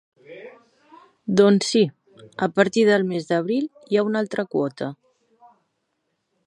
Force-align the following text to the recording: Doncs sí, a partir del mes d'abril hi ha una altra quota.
Doncs 1.41 1.67
sí, 1.73 1.83
a 2.47 2.47
partir 2.59 2.87
del 2.89 3.07
mes 3.13 3.29
d'abril 3.33 3.69
hi 3.91 3.99
ha 4.01 4.07
una 4.13 4.23
altra 4.25 4.47
quota. 4.57 4.91